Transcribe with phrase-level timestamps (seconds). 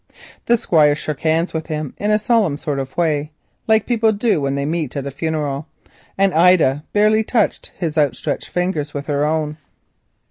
[0.47, 3.29] The Squire shook hands with him in a solemn sort of way,
[3.69, 5.67] as people do when they meet at a funeral,
[6.17, 9.57] but Ida barely touched his outstretched fingers with her own.